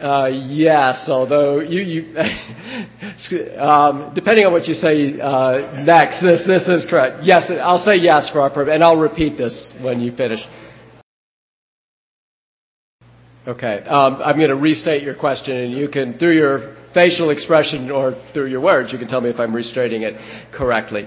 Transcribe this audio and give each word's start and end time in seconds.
Uh, 0.00 0.30
yes, 0.32 1.08
although 1.08 1.58
you, 1.58 1.80
you 1.80 2.18
um, 3.58 4.12
depending 4.14 4.46
on 4.46 4.52
what 4.52 4.68
you 4.68 4.74
say 4.74 5.18
uh, 5.20 5.82
next, 5.82 6.22
this 6.22 6.46
this 6.46 6.68
is 6.68 6.86
correct. 6.88 7.24
Yes, 7.24 7.50
I'll 7.50 7.84
say 7.84 7.96
yes 7.96 8.30
for 8.30 8.40
our 8.40 8.50
purpose, 8.50 8.72
and 8.74 8.84
I'll 8.84 8.96
repeat 8.96 9.36
this 9.36 9.76
when 9.82 10.00
you 10.00 10.14
finish. 10.14 10.40
Okay, 13.48 13.82
um, 13.86 14.20
I'm 14.22 14.36
going 14.36 14.50
to 14.50 14.56
restate 14.56 15.02
your 15.02 15.16
question, 15.16 15.56
and 15.56 15.72
you 15.72 15.88
can 15.88 16.16
through 16.16 16.36
your 16.36 16.76
facial 16.94 17.30
expression 17.30 17.90
or 17.90 18.14
through 18.32 18.46
your 18.46 18.60
words, 18.60 18.92
you 18.92 18.98
can 18.98 19.08
tell 19.08 19.20
me 19.20 19.30
if 19.30 19.40
I'm 19.40 19.54
restating 19.54 20.02
it 20.02 20.14
correctly 20.52 21.06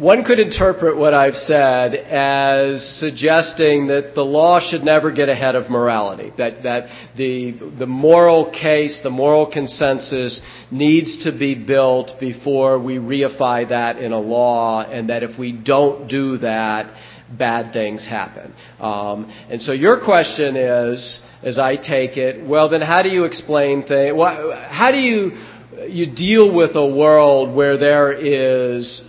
one 0.00 0.24
could 0.24 0.38
interpret 0.38 0.96
what 0.96 1.12
I've 1.12 1.34
said 1.34 1.94
as 1.94 2.82
suggesting 2.98 3.88
that 3.88 4.14
the 4.14 4.24
law 4.24 4.58
should 4.58 4.82
never 4.82 5.12
get 5.12 5.28
ahead 5.28 5.54
of 5.54 5.68
morality. 5.68 6.32
That, 6.38 6.62
that 6.62 6.88
the, 7.18 7.52
the 7.78 7.86
moral 7.86 8.50
case, 8.50 9.00
the 9.02 9.10
moral 9.10 9.50
consensus 9.50 10.40
needs 10.70 11.24
to 11.24 11.38
be 11.38 11.54
built 11.54 12.12
before 12.18 12.82
we 12.82 12.96
reify 12.96 13.68
that 13.68 13.98
in 13.98 14.12
a 14.12 14.18
law, 14.18 14.82
and 14.90 15.10
that 15.10 15.22
if 15.22 15.38
we 15.38 15.52
don't 15.52 16.08
do 16.08 16.38
that, 16.38 16.96
bad 17.36 17.74
things 17.74 18.06
happen. 18.08 18.54
Um, 18.80 19.30
and 19.50 19.60
so 19.60 19.72
your 19.72 20.02
question 20.02 20.56
is, 20.56 21.22
as 21.42 21.58
I 21.58 21.76
take 21.76 22.16
it, 22.16 22.48
well 22.48 22.70
then 22.70 22.80
how 22.80 23.02
do 23.02 23.10
you 23.10 23.24
explain 23.24 23.86
things? 23.86 24.16
How 24.16 24.90
do 24.92 24.98
you 24.98 25.32
you 25.88 26.14
deal 26.14 26.54
with 26.54 26.74
a 26.74 26.86
world 26.86 27.54
where 27.54 27.78
there 27.78 28.12
is 28.12 29.00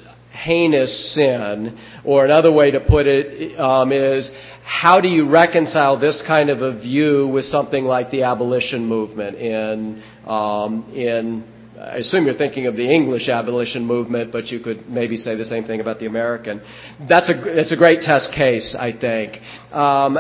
heinous 0.43 1.13
sin, 1.13 1.77
or 2.03 2.25
another 2.25 2.51
way 2.51 2.71
to 2.71 2.79
put 2.79 3.07
it 3.07 3.59
um, 3.59 3.91
is 3.91 4.31
how 4.63 5.01
do 5.01 5.07
you 5.07 5.29
reconcile 5.29 5.99
this 5.99 6.23
kind 6.25 6.49
of 6.49 6.61
a 6.61 6.79
view 6.79 7.27
with 7.27 7.45
something 7.45 7.83
like 7.83 8.09
the 8.11 8.23
abolition 8.23 8.85
movement 8.85 9.37
in 9.37 10.01
um, 10.25 10.91
in 10.93 11.43
I 11.81 11.97
assume 11.97 12.25
you're 12.25 12.35
thinking 12.35 12.67
of 12.67 12.75
the 12.75 12.87
English 12.87 13.27
abolition 13.27 13.87
movement, 13.87 14.31
but 14.31 14.45
you 14.47 14.59
could 14.59 14.87
maybe 14.87 15.15
say 15.15 15.35
the 15.35 15.45
same 15.45 15.63
thing 15.63 15.81
about 15.81 15.97
the 15.97 16.05
American. 16.05 16.61
That's 17.09 17.27
a, 17.27 17.33
that's 17.33 17.71
a 17.71 17.75
great 17.75 18.01
test 18.01 18.31
case, 18.33 18.75
I 18.77 18.91
think. 18.91 19.41
Um, 19.73 20.13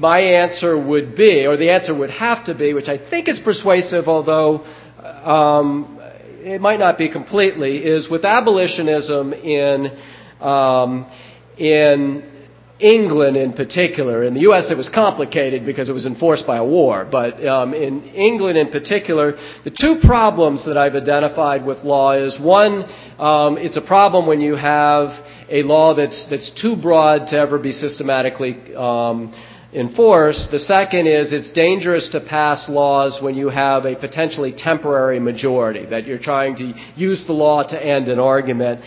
my 0.00 0.20
answer 0.20 0.76
would 0.76 1.16
be, 1.16 1.46
or 1.46 1.56
the 1.56 1.70
answer 1.70 1.96
would 1.96 2.10
have 2.10 2.44
to 2.44 2.54
be, 2.54 2.74
which 2.74 2.88
I 2.88 2.98
think 2.98 3.26
is 3.26 3.40
persuasive, 3.40 4.06
although 4.06 4.66
um, 5.24 5.97
it 6.40 6.60
might 6.60 6.78
not 6.78 6.98
be 6.98 7.10
completely, 7.10 7.78
is 7.78 8.08
with 8.08 8.24
abolitionism 8.24 9.32
in, 9.32 9.98
um, 10.40 11.10
in 11.56 12.24
England 12.80 13.36
in 13.36 13.52
particular. 13.54 14.22
In 14.22 14.34
the 14.34 14.40
U.S., 14.40 14.70
it 14.70 14.76
was 14.76 14.88
complicated 14.88 15.66
because 15.66 15.88
it 15.88 15.92
was 15.92 16.06
enforced 16.06 16.46
by 16.46 16.58
a 16.58 16.64
war. 16.64 17.06
But 17.10 17.44
um, 17.44 17.74
in 17.74 18.04
England 18.04 18.56
in 18.56 18.70
particular, 18.70 19.32
the 19.64 19.70
two 19.70 20.00
problems 20.06 20.64
that 20.66 20.76
I've 20.76 20.94
identified 20.94 21.66
with 21.66 21.78
law 21.78 22.12
is 22.12 22.38
one, 22.40 22.84
um, 23.18 23.58
it's 23.58 23.76
a 23.76 23.86
problem 23.86 24.26
when 24.26 24.40
you 24.40 24.54
have 24.54 25.08
a 25.50 25.62
law 25.62 25.94
that's 25.94 26.26
that's 26.30 26.50
too 26.60 26.76
broad 26.76 27.28
to 27.28 27.38
ever 27.38 27.58
be 27.58 27.72
systematically 27.72 28.74
um, 28.76 29.34
enforced. 29.72 30.50
The 30.50 30.58
second 30.58 31.06
is 31.06 31.32
it's 31.32 31.50
dangerous 31.50 32.08
to 32.10 32.20
pass 32.20 32.68
laws 32.68 33.18
when 33.22 33.34
you 33.34 33.48
have 33.48 33.84
a 33.84 33.96
potentially 33.96 34.52
temporary 34.56 35.20
majority, 35.20 35.86
that 35.86 36.06
you're 36.06 36.18
trying 36.18 36.56
to 36.56 36.72
use 36.96 37.24
the 37.26 37.34
law 37.34 37.62
to 37.62 37.82
end 37.82 38.08
an 38.08 38.18
argument. 38.18 38.80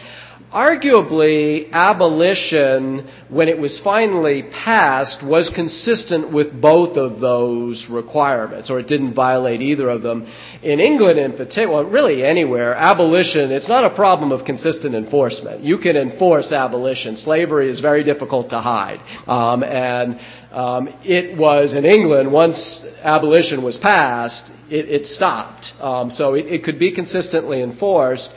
Arguably, 0.51 1.71
abolition, 1.71 3.09
when 3.29 3.47
it 3.47 3.57
was 3.57 3.79
finally 3.81 4.43
passed, 4.51 5.25
was 5.25 5.49
consistent 5.55 6.33
with 6.33 6.59
both 6.59 6.97
of 6.97 7.21
those 7.21 7.87
requirements, 7.89 8.69
or 8.69 8.81
it 8.81 8.87
didn't 8.87 9.13
violate 9.13 9.61
either 9.61 9.87
of 9.87 10.01
them. 10.01 10.27
In 10.61 10.81
England 10.81 11.19
in 11.19 11.37
particular, 11.37 11.83
well, 11.83 11.89
really 11.89 12.25
anywhere, 12.25 12.75
abolition, 12.75 13.49
it's 13.49 13.69
not 13.69 13.89
a 13.89 13.95
problem 13.95 14.33
of 14.33 14.43
consistent 14.43 14.93
enforcement. 14.93 15.61
You 15.61 15.77
can 15.77 15.95
enforce 15.95 16.51
abolition. 16.51 17.15
Slavery 17.15 17.69
is 17.69 17.79
very 17.79 18.03
difficult 18.03 18.49
to 18.49 18.59
hide. 18.59 18.99
Um, 19.27 19.63
and 19.63 20.19
um, 20.51 20.89
it 21.03 21.37
was 21.37 21.73
in 21.73 21.85
England, 21.85 22.31
once 22.31 22.85
abolition 23.03 23.63
was 23.63 23.77
passed, 23.77 24.51
it, 24.69 24.89
it 24.89 25.05
stopped. 25.05 25.73
Um, 25.79 26.11
so 26.11 26.33
it, 26.33 26.45
it 26.47 26.63
could 26.63 26.77
be 26.77 26.93
consistently 26.93 27.61
enforced. 27.61 28.29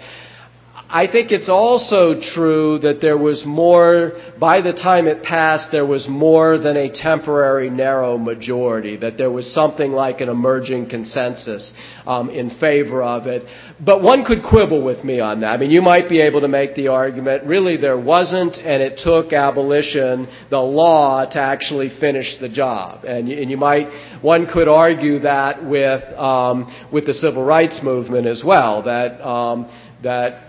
I 0.89 1.11
think 1.11 1.33
it's 1.33 1.49
also 1.49 2.21
true 2.21 2.78
that 2.81 3.00
there 3.00 3.17
was 3.17 3.45
more, 3.47 4.12
by 4.39 4.61
the 4.61 4.72
time 4.72 5.06
it 5.06 5.22
passed, 5.22 5.72
there 5.72 5.87
was 5.87 6.09
more 6.09 6.59
than 6.59 6.77
a 6.77 6.93
temporary 6.93 7.71
narrow 7.71 8.19
majority, 8.19 8.97
that 8.99 9.17
there 9.17 9.31
was 9.31 9.53
something 9.53 9.93
like 9.93 10.21
an 10.21 10.28
emerging 10.28 10.91
consensus 10.91 11.72
um, 12.06 12.28
in 12.28 12.50
favor 12.61 13.03
of 13.03 13.27
it. 13.27 13.45
But 13.84 14.03
one 14.03 14.25
could 14.25 14.43
quibble 14.49 14.84
with 14.84 15.03
me 15.05 15.21
on 15.21 15.41
that. 15.41 15.49
I 15.49 15.56
mean, 15.56 15.71
you 15.71 15.81
might 15.81 16.09
be 16.09 16.21
able 16.21 16.43
to 16.43 16.49
make 16.49 16.75
the 16.75 16.89
argument, 16.89 17.45
really 17.47 17.78
there 17.78 17.99
wasn't, 17.99 18.56
and 18.59 18.83
it 18.83 19.01
took 19.03 19.33
abolition, 19.33 20.28
the 20.51 20.59
law, 20.59 21.25
to 21.25 21.41
actually 21.41 21.91
finish 21.99 22.37
the 22.41 22.49
job. 22.49 23.05
And, 23.05 23.28
and 23.31 23.51
you 23.51 23.56
might, 23.56 24.21
one 24.22 24.47
could 24.53 24.69
argue 24.69 25.21
that 25.21 25.65
with, 25.65 26.05
um, 26.19 26.89
with 26.93 27.06
the 27.06 27.15
civil 27.15 27.45
rights 27.45 27.81
movement 27.83 28.27
as 28.27 28.45
well, 28.47 28.83
that, 28.83 29.27
um, 29.27 29.71
that 30.03 30.44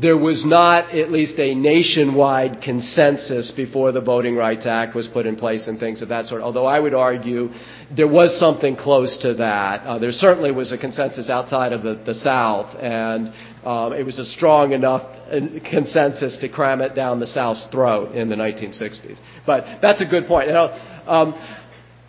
there 0.00 0.16
was 0.16 0.44
not 0.44 0.94
at 0.94 1.10
least 1.10 1.38
a 1.38 1.54
nationwide 1.54 2.60
consensus 2.60 3.50
before 3.50 3.92
the 3.92 4.00
Voting 4.00 4.36
Rights 4.36 4.66
Act 4.66 4.94
was 4.94 5.08
put 5.08 5.24
in 5.24 5.36
place 5.36 5.68
and 5.68 5.80
things 5.80 6.02
of 6.02 6.10
that 6.10 6.26
sort. 6.26 6.42
Although 6.42 6.66
I 6.66 6.78
would 6.78 6.92
argue 6.92 7.48
there 7.96 8.08
was 8.08 8.38
something 8.38 8.76
close 8.76 9.16
to 9.18 9.34
that. 9.34 9.86
Uh, 9.86 9.98
there 9.98 10.12
certainly 10.12 10.52
was 10.52 10.72
a 10.72 10.78
consensus 10.78 11.30
outside 11.30 11.72
of 11.72 11.82
the, 11.82 12.02
the 12.04 12.14
South, 12.14 12.76
and 12.78 13.28
um, 13.64 13.92
it 13.94 14.04
was 14.04 14.18
a 14.18 14.26
strong 14.26 14.72
enough 14.72 15.02
uh, 15.02 15.40
consensus 15.70 16.36
to 16.38 16.48
cram 16.48 16.82
it 16.82 16.94
down 16.94 17.18
the 17.18 17.26
South's 17.26 17.66
throat 17.70 18.14
in 18.14 18.28
the 18.28 18.36
1960s. 18.36 19.18
But 19.46 19.80
that's 19.80 20.02
a 20.02 20.06
good 20.06 20.26
point. 20.26 20.48
And 20.48 20.58
I'll, 20.58 21.02
um, 21.06 21.34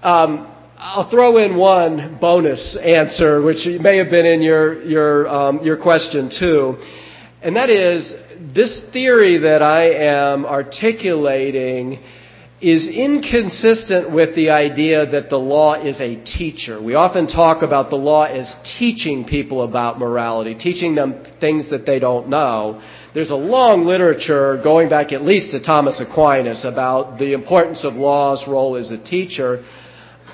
um, 0.02 0.54
I'll 0.78 1.10
throw 1.10 1.38
in 1.38 1.56
one 1.56 2.18
bonus 2.20 2.78
answer, 2.78 3.42
which 3.42 3.66
may 3.80 3.98
have 3.98 4.10
been 4.10 4.26
in 4.26 4.42
your 4.42 4.84
your 4.84 5.28
um, 5.28 5.64
your 5.64 5.78
question 5.78 6.30
too 6.30 6.78
and 7.48 7.56
that 7.56 7.70
is, 7.70 8.14
this 8.54 8.84
theory 8.92 9.38
that 9.38 9.62
I 9.62 9.92
am 9.92 10.46
articulating 10.46 12.04
is 12.60 12.90
inconsistent 12.90 14.14
with 14.14 14.36
the 14.36 14.50
idea 14.50 15.06
that 15.06 15.30
the 15.30 15.38
law 15.38 15.76
is 15.76 16.02
a 16.02 16.22
teacher. 16.26 16.84
We 16.84 16.96
often 16.96 17.26
talk 17.26 17.62
about 17.62 17.90
the 17.90 17.96
law 17.96 18.24
as 18.24 18.54
teaching 18.78 19.24
people 19.24 19.64
about 19.64 19.98
morality, 19.98 20.56
teaching 20.56 20.94
them 20.94 21.24
things 21.40 21.70
that 21.70 21.86
they 21.86 22.00
don't 22.00 22.28
know. 22.28 22.82
There's 23.14 23.30
a 23.30 23.36
long 23.36 23.86
literature 23.86 24.60
going 24.62 24.90
back 24.90 25.14
at 25.14 25.22
least 25.22 25.52
to 25.52 25.64
Thomas 25.64 26.02
Aquinas 26.02 26.66
about 26.66 27.18
the 27.18 27.32
importance 27.32 27.86
of 27.86 27.94
law's 27.94 28.44
role 28.46 28.76
as 28.76 28.92
a 28.92 29.02
teacher. 29.02 29.64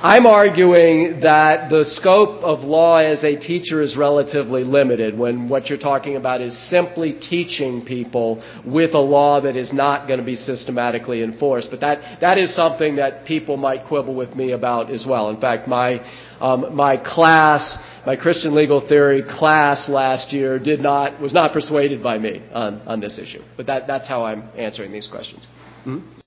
I'm 0.06 0.25
arguing 0.25 1.22
that 1.22 1.69
the 1.69 1.86
scope 1.86 2.44
of 2.44 2.59
law 2.59 2.97
as 2.97 3.24
a 3.24 3.38
teacher 3.38 3.81
is 3.81 3.96
relatively 3.96 4.66
limited 4.66 5.18
when 5.18 5.47
what 5.47 5.69
you're 5.69 5.80
talking 5.80 6.18
about 6.18 6.41
is 6.41 6.69
simply 6.69 7.14
teaching 7.14 7.86
people 7.86 8.44
with 8.66 8.96
a 8.96 9.00
law 9.00 9.40
that 9.40 9.56
is 9.56 9.72
not 9.72 10.06
going 10.06 10.19
to 10.19 10.25
be 10.25 10.36
systematically 10.36 11.24
enforced. 11.24 11.69
But 11.72 11.80
that, 11.80 12.19
that 12.19 12.38
is 12.38 12.53
something 12.53 12.97
that 12.97 13.25
people 13.25 13.56
might 13.56 13.86
quibble 13.86 14.13
with 14.13 14.36
me 14.36 14.52
about 14.52 14.92
as 14.92 15.06
well. 15.08 15.30
In 15.30 15.40
fact, 15.40 15.69
my, 15.69 16.06
um, 16.42 16.75
my 16.75 16.97
class, 16.97 17.78
my 18.06 18.18
Christian 18.18 18.53
legal 18.53 18.86
theory 18.86 19.24
class 19.24 19.88
last 19.88 20.34
year 20.34 20.59
did 20.59 20.81
not, 20.81 21.22
was 21.22 21.34
not 21.34 21.53
persuaded 21.53 22.03
by 22.03 22.18
me 22.18 22.46
on, 22.52 22.81
on 22.81 23.00
this 23.00 23.18
issue. 23.18 23.42
But 23.56 23.68
that, 23.68 23.88
that's 23.88 24.09
how 24.09 24.25
I'm 24.25 24.50
answering 24.58 24.92
these 24.92 25.08
questions. 25.08 25.47
Mm-hmm. 25.86 26.22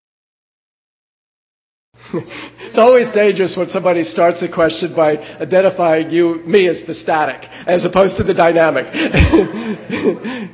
it's 2.14 2.78
always 2.78 3.10
dangerous 3.12 3.56
when 3.56 3.68
somebody 3.68 4.04
starts 4.04 4.40
a 4.42 4.48
question 4.48 4.94
by 4.94 5.16
identifying 5.16 6.10
you, 6.10 6.42
me 6.46 6.68
as 6.68 6.82
the 6.86 6.94
static, 6.94 7.42
as 7.66 7.84
opposed 7.84 8.16
to 8.16 8.22
the 8.22 8.34
dynamic. 8.34 8.86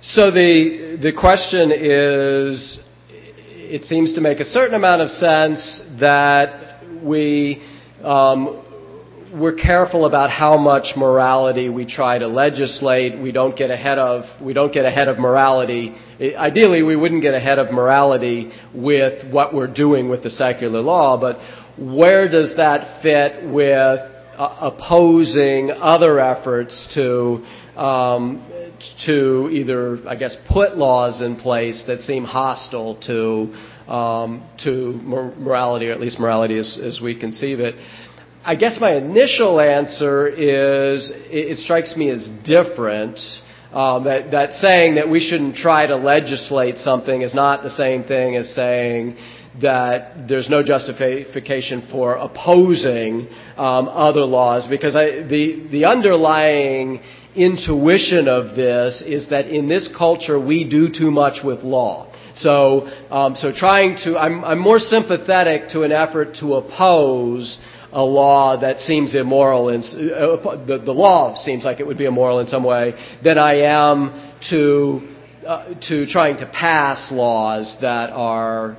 so 0.00 0.30
the, 0.30 0.98
the 1.02 1.12
question 1.12 1.70
is, 1.72 2.86
it 3.10 3.84
seems 3.84 4.14
to 4.14 4.22
make 4.22 4.40
a 4.40 4.44
certain 4.44 4.74
amount 4.74 5.02
of 5.02 5.10
sense 5.10 5.82
that 6.00 6.82
we, 7.02 7.62
um, 8.02 8.64
we're 9.34 9.56
careful 9.56 10.06
about 10.06 10.30
how 10.30 10.56
much 10.56 10.96
morality 10.96 11.68
we 11.68 11.84
try 11.84 12.18
to 12.18 12.28
legislate. 12.28 13.20
We 13.20 13.30
don't 13.30 13.56
get 13.56 13.70
ahead 13.70 13.98
of, 13.98 14.24
we 14.42 14.54
don't 14.54 14.72
get 14.72 14.86
ahead 14.86 15.08
of 15.08 15.18
morality 15.18 15.94
ideally 16.20 16.82
we 16.82 16.96
wouldn't 16.96 17.22
get 17.22 17.34
ahead 17.34 17.58
of 17.58 17.72
morality 17.72 18.52
with 18.74 19.30
what 19.32 19.54
we're 19.54 19.72
doing 19.72 20.08
with 20.08 20.22
the 20.22 20.30
secular 20.30 20.80
law, 20.80 21.18
but 21.18 21.38
where 21.78 22.28
does 22.28 22.56
that 22.56 23.02
fit 23.02 23.48
with 23.50 24.00
uh, 24.36 24.72
opposing 24.72 25.70
other 25.70 26.20
efforts 26.20 26.92
to 26.94 27.44
um, 27.76 28.46
to 29.06 29.48
either, 29.52 29.98
I 30.08 30.16
guess, 30.16 30.36
put 30.48 30.76
laws 30.76 31.22
in 31.22 31.36
place 31.36 31.84
that 31.86 32.00
seem 32.00 32.24
hostile 32.24 33.00
to 33.02 33.92
um, 33.92 34.48
to 34.64 34.92
morality, 35.02 35.88
or 35.88 35.92
at 35.92 36.00
least 36.00 36.20
morality 36.20 36.58
as, 36.58 36.78
as 36.82 37.00
we 37.00 37.18
conceive 37.18 37.60
it. 37.60 37.74
I 38.44 38.54
guess 38.54 38.78
my 38.80 38.94
initial 38.94 39.60
answer 39.60 40.28
is 40.28 41.10
it, 41.10 41.52
it 41.52 41.58
strikes 41.58 41.96
me 41.96 42.08
as 42.10 42.28
different. 42.44 43.18
Um, 43.72 44.02
that, 44.04 44.32
that 44.32 44.52
saying 44.52 44.96
that 44.96 45.08
we 45.08 45.20
shouldn't 45.20 45.54
try 45.54 45.86
to 45.86 45.94
legislate 45.94 46.76
something 46.78 47.22
is 47.22 47.34
not 47.34 47.62
the 47.62 47.70
same 47.70 48.02
thing 48.02 48.34
as 48.34 48.52
saying 48.52 49.16
that 49.62 50.28
there's 50.28 50.48
no 50.48 50.62
justification 50.62 51.86
for 51.90 52.14
opposing 52.14 53.28
um, 53.56 53.88
other 53.88 54.22
laws 54.22 54.66
because 54.68 54.96
I, 54.96 55.22
the, 55.22 55.68
the 55.70 55.84
underlying 55.84 57.00
intuition 57.36 58.26
of 58.26 58.56
this 58.56 59.02
is 59.06 59.30
that 59.30 59.46
in 59.46 59.68
this 59.68 59.88
culture 59.96 60.38
we 60.44 60.68
do 60.68 60.88
too 60.88 61.12
much 61.12 61.44
with 61.44 61.60
law. 61.60 62.12
So, 62.34 62.88
um, 63.10 63.34
so 63.34 63.52
trying 63.52 63.96
to, 64.04 64.16
I'm, 64.18 64.44
I'm 64.44 64.58
more 64.58 64.78
sympathetic 64.78 65.70
to 65.70 65.82
an 65.82 65.92
effort 65.92 66.34
to 66.40 66.54
oppose 66.54 67.60
a 67.92 68.02
law 68.02 68.60
that 68.60 68.80
seems 68.80 69.14
immoral, 69.14 69.68
in, 69.68 69.80
uh, 69.80 70.64
the, 70.64 70.82
the 70.84 70.92
law 70.92 71.34
seems 71.36 71.64
like 71.64 71.80
it 71.80 71.86
would 71.86 71.98
be 71.98 72.04
immoral 72.04 72.38
in 72.40 72.46
some 72.46 72.64
way, 72.64 72.94
than 73.24 73.38
I 73.38 73.62
am 73.62 74.32
to, 74.50 75.08
uh, 75.46 75.74
to 75.88 76.06
trying 76.06 76.36
to 76.38 76.46
pass 76.46 77.10
laws 77.10 77.78
that 77.80 78.10
are 78.10 78.76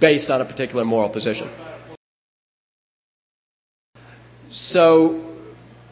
based 0.00 0.30
on 0.30 0.40
a 0.40 0.44
particular 0.44 0.84
moral 0.84 1.10
position. 1.10 1.48
So, 4.50 5.36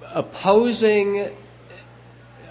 opposing, 0.03 1.31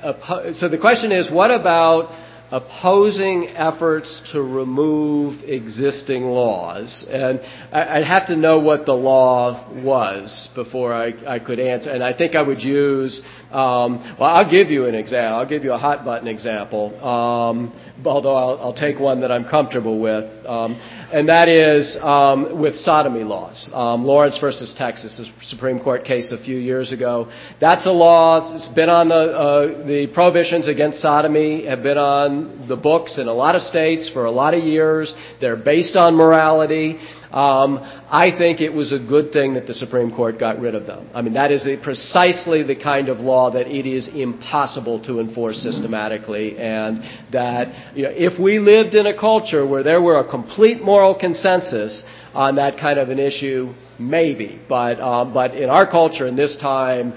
oppo- 0.06 0.56
so 0.56 0.70
the 0.70 0.78
question 0.78 1.12
is, 1.12 1.30
what 1.30 1.52
about 1.52 2.27
opposing 2.52 3.50
efforts 3.50 4.22
to 4.32 4.42
remove 4.42 5.44
existing 5.44 6.24
laws. 6.24 7.06
And 7.10 7.42
I'd 7.74 8.06
have 8.06 8.28
to 8.28 8.38
know 8.38 8.60
what 8.60 8.86
the 8.86 8.94
law 8.94 9.70
was 9.84 10.50
before 10.56 10.94
I, 10.94 11.14
I 11.28 11.40
could 11.40 11.60
answer. 11.60 11.90
And 11.90 12.04
I 12.04 12.18
think 12.18 12.36
I 12.36 12.42
would 12.42 12.62
use, 12.62 13.22
um, 13.52 14.16
well, 14.20 14.30
I'll 14.30 14.50
give 14.50 14.70
you 14.70 14.86
an 14.86 14.96
example. 14.96 15.40
I'll 15.40 15.50
give 15.50 15.64
you 15.64 15.74
a 15.74 15.78
hot 15.78 16.06
button 16.06 16.28
example, 16.28 16.96
um, 17.04 17.74
although 18.06 18.36
I'll, 18.36 18.60
I'll, 18.60 18.78
take 18.78 19.00
one 19.00 19.22
that 19.22 19.32
I'm 19.32 19.44
comfortable 19.44 20.00
with. 20.00 20.46
Um, 20.46 20.80
and 21.12 21.30
that 21.30 21.48
is 21.48 21.98
um, 22.01 22.59
with 22.59 22.75
sodomy 22.75 23.24
laws. 23.24 23.69
Um, 23.74 24.04
Lawrence 24.04 24.38
versus 24.39 24.74
Texas, 24.77 25.19
a 25.19 25.44
Supreme 25.44 25.80
Court 25.80 26.04
case 26.04 26.31
a 26.31 26.44
few 26.44 26.57
years 26.57 26.92
ago. 26.92 27.31
That's 27.62 27.86
a 27.86 27.92
law 27.92 28.51
that's 28.51 28.68
been 28.68 28.89
on 28.89 29.09
the, 29.09 29.15
uh, 29.15 29.88
the 29.88 30.07
prohibitions 30.13 30.68
against 30.68 31.01
sodomy 31.01 31.65
have 31.65 31.81
been 31.81 31.98
on 31.98 32.68
the 32.68 32.75
books 32.75 33.18
in 33.18 33.27
a 33.27 33.33
lot 33.33 33.56
of 33.56 33.62
states 33.62 34.09
for 34.09 34.25
a 34.25 34.31
lot 34.31 34.54
of 34.54 34.63
years. 34.63 35.15
They're 35.39 35.56
based 35.56 35.95
on 35.95 36.15
morality. 36.15 37.00
Um, 37.32 37.80
I 38.10 38.32
think 38.38 38.62
it 38.62 38.72
was 38.72 38.94
a 38.94 39.00
good 39.00 39.34
thing 39.34 39.56
that 39.56 39.68
the 39.68 39.74
Supreme 39.74 40.12
Court 40.12 40.40
got 40.40 40.60
rid 40.60 40.76
of 40.76 40.88
them. 40.88 41.10
I 41.14 41.22
mean, 41.22 41.34
that 41.34 41.52
is 41.52 41.68
a, 41.68 41.76
precisely 41.78 42.64
the 42.64 42.76
kind 42.76 43.10
of 43.10 43.20
law 43.20 43.52
that 43.52 43.68
it 43.68 43.86
is 43.86 44.08
impossible 44.08 45.02
to 45.04 45.20
enforce 45.20 45.62
systematically, 45.62 46.58
and 46.58 47.00
that 47.34 47.96
you 47.96 48.04
know, 48.04 48.12
if 48.14 48.40
we 48.40 48.60
lived 48.60 48.96
in 48.96 49.08
a 49.08 49.18
culture 49.18 49.68
where 49.68 49.84
there 49.84 50.02
were 50.02 50.20
a 50.20 50.30
complete 50.30 50.82
moral 50.82 51.16
consensus 51.16 52.04
on 52.34 52.56
that 52.56 52.80
kind 52.80 52.98
of 52.98 53.10
an 53.10 53.20
issue, 53.20 53.74
maybe. 54.00 54.62
But 54.70 55.02
um, 55.02 55.34
but 55.34 55.56
in 55.56 55.70
our 55.70 55.90
culture 55.90 56.28
in 56.28 56.38
this 56.38 56.56
time, 56.56 57.14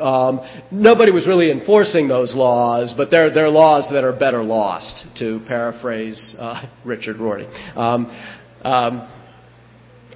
um, 0.00 0.40
nobody 0.70 1.12
was 1.12 1.26
really 1.26 1.50
enforcing 1.50 2.08
those 2.08 2.34
laws, 2.34 2.94
but 2.96 3.10
they're, 3.10 3.32
they're 3.32 3.50
laws 3.50 3.90
that 3.92 4.04
are 4.04 4.12
better 4.18 4.42
lost, 4.42 5.06
to 5.18 5.40
paraphrase 5.46 6.36
uh, 6.38 6.66
Richard 6.84 7.18
Rorty. 7.18 7.46
Um, 7.74 8.06
um, 8.62 9.15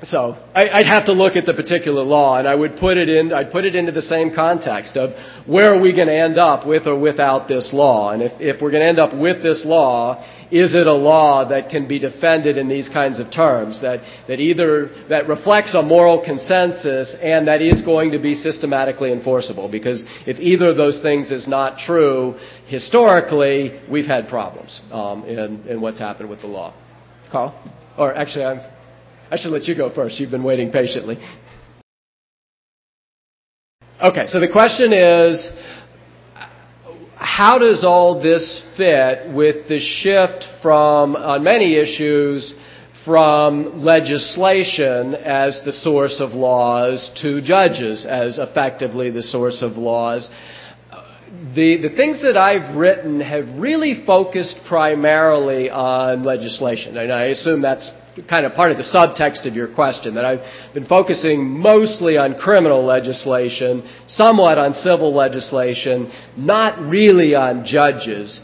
so 0.02 0.36
I, 0.54 0.64
would 0.78 0.86
have 0.86 1.06
to 1.06 1.12
look 1.12 1.36
at 1.36 1.44
the 1.44 1.52
particular 1.52 2.02
law, 2.02 2.38
and 2.38 2.48
I 2.48 2.54
would 2.54 2.78
put 2.78 2.96
it 2.96 3.08
in. 3.08 3.32
I'd 3.32 3.50
put 3.50 3.64
it 3.64 3.74
into 3.74 3.92
the 3.92 4.02
same 4.02 4.34
context 4.34 4.96
of 4.96 5.10
where 5.46 5.74
are 5.74 5.80
we 5.80 5.94
going 5.94 6.08
to 6.08 6.18
end 6.18 6.38
up 6.38 6.66
with 6.66 6.86
or 6.86 6.98
without 6.98 7.48
this 7.48 7.72
law, 7.74 8.12
and 8.12 8.22
if, 8.22 8.32
if 8.40 8.62
we're 8.62 8.70
going 8.70 8.82
to 8.82 8.88
end 8.88 8.98
up 8.98 9.14
with 9.14 9.42
this 9.42 9.64
law, 9.66 10.24
is 10.50 10.74
it 10.74 10.86
a 10.86 10.94
law 10.94 11.48
that 11.48 11.68
can 11.68 11.86
be 11.86 11.98
defended 11.98 12.56
in 12.56 12.66
these 12.66 12.88
kinds 12.88 13.20
of 13.20 13.30
terms 13.30 13.82
that 13.82 14.00
that 14.26 14.40
either 14.40 14.90
that 15.10 15.28
reflects 15.28 15.74
a 15.74 15.82
moral 15.82 16.24
consensus 16.24 17.14
and 17.20 17.46
that 17.46 17.60
is 17.60 17.82
going 17.82 18.12
to 18.12 18.18
be 18.18 18.34
systematically 18.34 19.12
enforceable? 19.12 19.70
Because 19.70 20.04
if 20.26 20.38
either 20.38 20.70
of 20.70 20.78
those 20.78 21.02
things 21.02 21.30
is 21.30 21.46
not 21.46 21.78
true, 21.78 22.36
historically 22.68 23.80
we've 23.90 24.06
had 24.06 24.28
problems 24.28 24.80
um, 24.90 25.24
in 25.24 25.66
in 25.68 25.80
what's 25.82 25.98
happened 25.98 26.30
with 26.30 26.40
the 26.40 26.48
law. 26.48 26.74
Carl, 27.30 27.54
or 27.98 28.14
actually 28.14 28.46
I'm 28.46 28.60
I 29.30 29.36
should 29.36 29.52
let 29.52 29.68
you 29.68 29.76
go 29.76 29.94
first. 29.94 30.18
You've 30.18 30.32
been 30.32 30.42
waiting 30.42 30.72
patiently. 30.72 31.16
Okay, 34.02 34.26
so 34.26 34.40
the 34.40 34.50
question 34.50 34.92
is 34.92 35.50
how 37.16 37.58
does 37.58 37.84
all 37.84 38.20
this 38.20 38.66
fit 38.76 39.32
with 39.32 39.68
the 39.68 39.78
shift 39.78 40.46
from, 40.62 41.14
on 41.14 41.44
many 41.44 41.76
issues, 41.76 42.54
from 43.04 43.84
legislation 43.84 45.14
as 45.14 45.62
the 45.64 45.72
source 45.72 46.20
of 46.20 46.30
laws 46.30 47.10
to 47.22 47.40
judges 47.40 48.04
as 48.06 48.38
effectively 48.38 49.10
the 49.10 49.22
source 49.22 49.62
of 49.62 49.72
laws? 49.72 50.28
The, 51.54 51.76
the 51.76 51.94
things 51.94 52.22
that 52.22 52.36
I've 52.36 52.74
written 52.74 53.20
have 53.20 53.58
really 53.58 54.02
focused 54.04 54.60
primarily 54.66 55.70
on 55.70 56.24
legislation, 56.24 56.96
and 56.96 57.12
I 57.12 57.26
assume 57.26 57.62
that's 57.62 57.90
kind 58.28 58.46
of 58.46 58.54
part 58.54 58.70
of 58.70 58.76
the 58.76 58.82
subtext 58.82 59.46
of 59.46 59.54
your 59.54 59.72
question 59.74 60.14
that 60.14 60.24
I've 60.24 60.74
been 60.74 60.86
focusing 60.86 61.44
mostly 61.48 62.16
on 62.16 62.34
criminal 62.34 62.84
legislation, 62.84 63.88
somewhat 64.06 64.58
on 64.58 64.72
civil 64.74 65.14
legislation, 65.14 66.10
not 66.36 66.80
really 66.80 67.34
on 67.34 67.64
judges. 67.64 68.40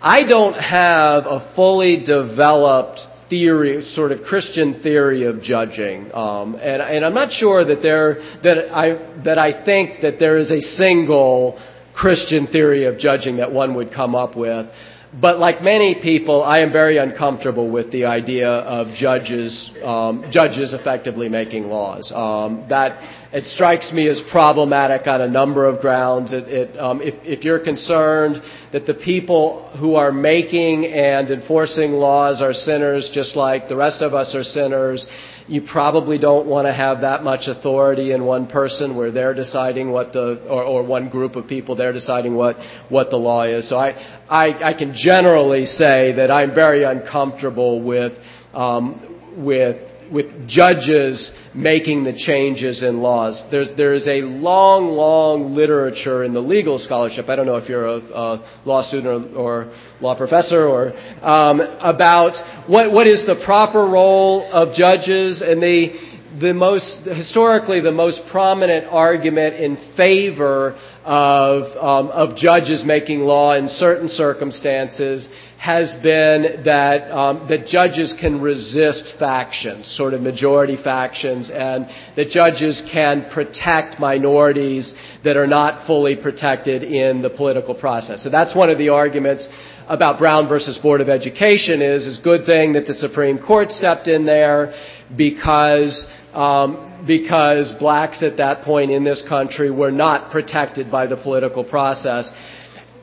I 0.00 0.22
don't 0.24 0.54
have 0.54 1.24
a 1.26 1.52
fully 1.54 2.04
developed 2.04 3.00
theory, 3.28 3.82
sort 3.82 4.12
of 4.12 4.22
Christian 4.22 4.80
theory 4.82 5.24
of 5.24 5.42
judging, 5.42 6.12
um, 6.14 6.54
and, 6.54 6.80
and 6.80 7.04
I'm 7.04 7.14
not 7.14 7.32
sure 7.32 7.64
that 7.64 7.82
there 7.82 8.22
that 8.42 8.74
I 8.74 9.22
that 9.24 9.38
I 9.38 9.64
think 9.64 10.00
that 10.02 10.18
there 10.18 10.38
is 10.38 10.50
a 10.50 10.60
single 10.60 11.60
Christian 11.94 12.46
theory 12.46 12.84
of 12.86 12.98
judging 12.98 13.38
that 13.38 13.52
one 13.52 13.74
would 13.74 13.92
come 13.92 14.14
up 14.14 14.36
with. 14.36 14.66
But 15.12 15.38
like 15.38 15.62
many 15.62 15.94
people, 16.02 16.42
I 16.42 16.58
am 16.58 16.70
very 16.70 16.98
uncomfortable 16.98 17.70
with 17.70 17.90
the 17.90 18.04
idea 18.04 18.48
of 18.48 18.94
judges, 18.94 19.70
um, 19.82 20.26
judges 20.30 20.74
effectively 20.74 21.30
making 21.30 21.68
laws. 21.68 22.12
Um, 22.14 22.66
that 22.68 23.32
it 23.32 23.44
strikes 23.44 23.90
me 23.90 24.06
as 24.06 24.22
problematic 24.30 25.06
on 25.06 25.22
a 25.22 25.28
number 25.28 25.66
of 25.66 25.80
grounds. 25.80 26.34
It, 26.34 26.48
it, 26.48 26.78
um, 26.78 27.00
if, 27.00 27.14
if 27.24 27.42
you're 27.42 27.58
concerned 27.58 28.42
that 28.72 28.84
the 28.84 28.92
people 28.92 29.70
who 29.80 29.94
are 29.94 30.12
making 30.12 30.84
and 30.86 31.30
enforcing 31.30 31.92
laws 31.92 32.42
are 32.42 32.52
sinners, 32.52 33.10
just 33.12 33.34
like 33.34 33.68
the 33.68 33.76
rest 33.76 34.02
of 34.02 34.12
us 34.12 34.34
are 34.34 34.44
sinners, 34.44 35.06
you 35.48 35.62
probably 35.62 36.18
don't 36.18 36.46
want 36.46 36.66
to 36.66 36.72
have 36.72 37.00
that 37.00 37.22
much 37.22 37.48
authority 37.48 38.12
in 38.12 38.24
one 38.24 38.46
person 38.46 38.96
where 38.96 39.10
they're 39.10 39.34
deciding 39.34 39.90
what 39.90 40.12
the, 40.12 40.44
or, 40.46 40.62
or 40.62 40.82
one 40.82 41.08
group 41.08 41.36
of 41.36 41.46
people, 41.46 41.74
they're 41.74 41.92
deciding 41.92 42.34
what, 42.34 42.56
what 42.90 43.08
the 43.10 43.16
law 43.16 43.44
is. 43.44 43.68
So 43.68 43.78
I, 43.78 43.90
I, 44.28 44.70
I 44.70 44.74
can 44.74 44.92
generally 44.94 45.64
say 45.64 46.12
that 46.16 46.30
I'm 46.30 46.54
very 46.54 46.84
uncomfortable 46.84 47.82
with, 47.82 48.12
um, 48.52 49.34
with 49.38 49.87
with 50.10 50.48
judges 50.48 51.32
making 51.54 52.04
the 52.04 52.12
changes 52.12 52.82
in 52.82 53.00
laws. 53.00 53.44
There's, 53.50 53.76
there 53.76 53.92
is 53.92 54.06
a 54.06 54.22
long, 54.22 54.88
long 54.88 55.54
literature 55.54 56.24
in 56.24 56.34
the 56.34 56.40
legal 56.40 56.78
scholarship. 56.78 57.28
I 57.28 57.36
don't 57.36 57.46
know 57.46 57.56
if 57.56 57.68
you're 57.68 57.86
a, 57.86 57.98
a 57.98 58.60
law 58.64 58.82
student 58.82 59.36
or, 59.36 59.66
or, 59.66 59.74
law 60.00 60.16
professor 60.16 60.66
or 60.66 60.92
um, 61.22 61.60
about 61.60 62.36
what, 62.68 62.92
what 62.92 63.06
is 63.06 63.26
the 63.26 63.40
proper 63.44 63.84
role 63.84 64.48
of 64.52 64.74
judges 64.74 65.42
and 65.42 65.60
the 65.62 66.18
the 66.40 66.54
most 66.54 67.04
historically 67.04 67.80
the 67.80 67.90
most 67.90 68.20
prominent 68.30 68.86
argument 68.86 69.56
in 69.56 69.76
favor 69.96 70.78
of 71.04 71.62
um, 71.76 72.08
of 72.12 72.36
judges 72.36 72.84
making 72.84 73.20
law 73.20 73.54
in 73.54 73.66
certain 73.66 74.08
circumstances 74.08 75.26
has 75.58 75.92
been 76.04 76.62
that 76.64 77.10
um, 77.10 77.48
that 77.48 77.66
judges 77.66 78.14
can 78.18 78.40
resist 78.40 79.14
factions, 79.18 79.88
sort 79.88 80.14
of 80.14 80.20
majority 80.20 80.76
factions, 80.76 81.50
and 81.50 81.86
that 82.14 82.28
judges 82.28 82.82
can 82.92 83.28
protect 83.32 83.98
minorities 83.98 84.94
that 85.24 85.36
are 85.36 85.48
not 85.48 85.84
fully 85.84 86.14
protected 86.14 86.84
in 86.84 87.22
the 87.22 87.30
political 87.30 87.74
process. 87.74 88.22
So 88.22 88.30
that's 88.30 88.54
one 88.54 88.70
of 88.70 88.78
the 88.78 88.90
arguments 88.90 89.48
about 89.88 90.20
Brown 90.20 90.48
versus 90.48 90.78
Board 90.78 91.00
of 91.00 91.08
Education 91.08 91.82
is 91.82 92.06
is 92.06 92.18
good 92.18 92.46
thing 92.46 92.74
that 92.74 92.86
the 92.86 92.94
Supreme 92.94 93.38
Court 93.38 93.72
stepped 93.72 94.06
in 94.06 94.26
there 94.26 94.74
because 95.16 96.06
um, 96.34 97.04
because 97.04 97.72
blacks 97.80 98.22
at 98.22 98.36
that 98.36 98.62
point 98.62 98.92
in 98.92 99.02
this 99.02 99.26
country 99.28 99.72
were 99.72 99.90
not 99.90 100.30
protected 100.30 100.90
by 100.90 101.06
the 101.06 101.16
political 101.16 101.64
process. 101.64 102.30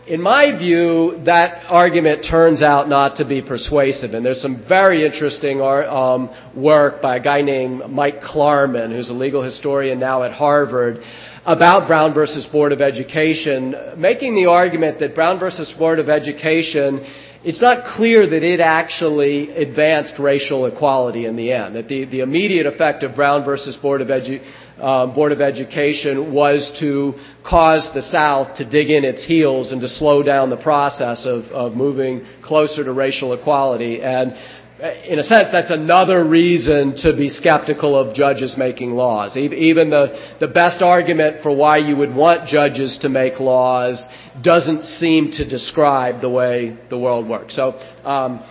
In 0.07 0.21
my 0.21 0.57
view, 0.57 1.19
that 1.25 1.63
argument 1.67 2.25
turns 2.29 2.62
out 2.62 2.88
not 2.88 3.15
to 3.17 3.27
be 3.27 3.41
persuasive. 3.41 4.13
And 4.13 4.24
there's 4.25 4.41
some 4.41 4.63
very 4.67 5.05
interesting 5.05 5.62
um, 5.62 6.29
work 6.55 7.01
by 7.01 7.17
a 7.17 7.24
guy 7.24 7.41
named 7.41 7.89
Mike 7.89 8.21
Klarman, 8.21 8.91
who's 8.91 9.09
a 9.09 9.13
legal 9.13 9.41
historian 9.41 10.00
now 10.00 10.24
at 10.24 10.31
Harvard, 10.31 11.01
about 11.45 11.88
Brown 11.88 12.13
versus 12.13 12.45
Board 12.45 12.71
of 12.71 12.81
Education, 12.81 13.75
making 13.97 14.35
the 14.35 14.45
argument 14.45 15.00
that 15.00 15.15
Brown 15.15 15.39
versus 15.39 15.74
Board 15.77 16.00
of 16.00 16.09
Education 16.09 17.05
it's 17.45 17.62
not 17.62 17.85
clear 17.95 18.27
that 18.27 18.43
it 18.43 18.59
actually 18.59 19.55
advanced 19.55 20.17
racial 20.17 20.65
equality 20.65 21.27
in 21.27 21.35
the 21.35 21.51
end. 21.51 21.75
That 21.75 21.88
the, 21.88 22.05
the 22.05 22.21
immediate 22.21 22.65
effect 22.65 23.03
of 23.03 23.13
Brown 23.13 23.45
versus 23.45 23.77
Board 23.77 24.01
of, 24.01 24.07
Edu, 24.07 24.43
uh, 24.79 25.08
Board 25.08 25.32
of 25.32 25.41
Education 25.41 26.34
was 26.34 26.75
to 26.79 27.13
cause 27.48 27.89
the 27.94 28.01
South 28.01 28.58
to 28.58 28.70
dig 28.70 28.89
in 28.89 29.03
its 29.03 29.25
heels 29.25 29.72
and 29.72 29.82
to 29.82 29.88
slow 29.88 30.24
down 30.24 30.50
the 30.50 30.58
process 30.58 31.25
of, 31.25 31.46
of 31.46 31.74
moving 31.74 32.25
closer 32.44 32.84
to 32.84 32.91
racial 32.91 33.34
equality. 33.34 34.01
And 34.01 34.34
uh, 34.82 34.91
in 35.05 35.20
a 35.20 35.24
sense, 35.24 35.50
that's 35.53 35.72
another 35.72 36.25
reason 36.25 36.98
to 36.98 37.15
be 37.15 37.29
skeptical 37.29 37.98
of 37.98 38.13
judges 38.13 38.58
making 38.58 38.91
laws. 38.91 39.38
Even 39.38 39.89
the, 39.89 40.36
the 40.41 40.50
best 40.50 40.82
argument 40.82 41.41
for 41.41 41.55
why 41.55 41.77
you 41.77 41.96
would 41.96 42.13
want 42.13 42.48
judges 42.48 42.98
to 43.01 43.08
make 43.08 43.39
laws 43.39 44.05
doesn't 44.44 44.84
seem 44.84 45.32
to 45.32 45.48
describe 45.48 46.20
the 46.20 46.29
way 46.29 46.77
the 46.89 47.00
world 47.00 47.29
works. 47.29 47.55
So, 47.55 47.79
um, 48.03 48.44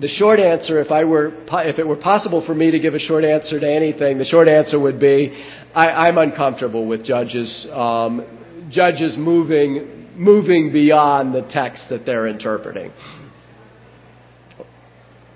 the 0.00 0.08
short 0.08 0.40
answer, 0.40 0.80
if 0.80 0.90
I 0.90 1.04
were, 1.04 1.32
if 1.52 1.78
it 1.78 1.86
were 1.86 1.96
possible 1.96 2.44
for 2.44 2.54
me 2.54 2.70
to 2.72 2.78
give 2.78 2.94
a 2.94 2.98
short 2.98 3.24
answer 3.24 3.60
to 3.60 3.70
anything, 3.70 4.18
the 4.18 4.24
short 4.24 4.48
answer 4.48 4.78
would 4.80 4.98
be, 4.98 5.32
I, 5.74 6.08
am 6.08 6.18
uncomfortable 6.18 6.86
with 6.86 7.04
judges, 7.04 7.66
um, 7.72 8.66
judges 8.70 9.16
moving, 9.16 10.08
moving 10.16 10.72
beyond 10.72 11.34
the 11.34 11.42
text 11.42 11.90
that 11.90 12.04
they're 12.04 12.26
interpreting. 12.26 12.92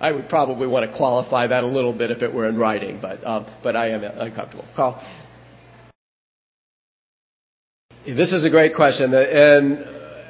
I 0.01 0.13
would 0.13 0.29
probably 0.29 0.67
want 0.67 0.91
to 0.91 0.97
qualify 0.97 1.49
that 1.49 1.65
a 1.65 1.67
little 1.67 1.93
bit 1.93 2.11
if 2.11 2.23
it 2.23 2.33
were 2.33 2.49
in 2.49 2.57
writing, 2.57 3.01
but, 3.01 3.25
um, 3.27 3.47
but 3.63 3.75
I 3.75 3.91
am 3.91 4.05
uncomfortable. 4.05 4.65
Carl? 4.77 5.03
This 8.07 8.33
is 8.33 8.45
a 8.45 8.51
great 8.51 8.75
question, 8.75 9.13
and 9.13 9.85